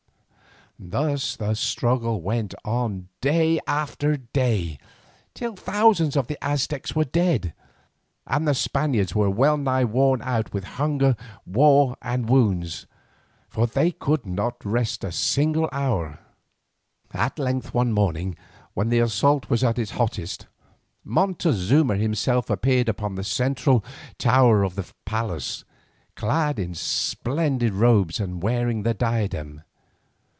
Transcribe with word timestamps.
Thus 0.83 1.35
the 1.35 1.53
struggle 1.53 2.21
went 2.21 2.55
on 2.65 3.07
day 3.21 3.59
after 3.67 4.17
day, 4.17 4.79
till 5.35 5.55
thousands 5.55 6.17
of 6.17 6.25
the 6.25 6.43
Aztecs 6.43 6.95
were 6.95 7.05
dead, 7.05 7.53
and 8.25 8.47
the 8.47 8.55
Spaniards 8.55 9.13
were 9.13 9.29
well 9.29 9.57
nigh 9.57 9.83
worn 9.83 10.23
out 10.23 10.53
with 10.53 10.63
hunger, 10.63 11.15
war, 11.45 11.95
and 12.01 12.27
wounds, 12.27 12.87
for 13.47 13.67
they 13.67 13.91
could 13.91 14.25
not 14.25 14.65
rest 14.65 15.03
a 15.03 15.11
single 15.11 15.69
hour. 15.71 16.17
At 17.11 17.37
length 17.37 17.75
one 17.75 17.93
morning, 17.93 18.35
when 18.73 18.89
the 18.89 19.01
assault 19.01 19.51
was 19.51 19.63
at 19.63 19.77
its 19.77 19.91
hottest, 19.91 20.47
Montezuma 21.03 21.95
himself 21.97 22.49
appeared 22.49 22.89
upon 22.89 23.13
the 23.13 23.23
central 23.23 23.85
tower 24.17 24.63
of 24.63 24.73
the 24.73 24.91
palace, 25.05 25.63
clad 26.15 26.57
in 26.57 26.73
splendid 26.73 27.71
robes 27.71 28.19
and 28.19 28.41
wearing 28.41 28.81
the 28.81 28.95
diadem. 28.95 29.61